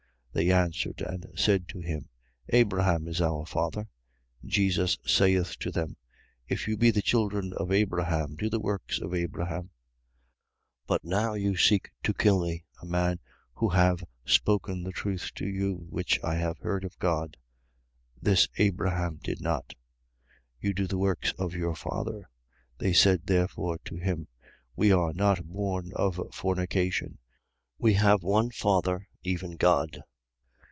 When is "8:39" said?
0.33-0.33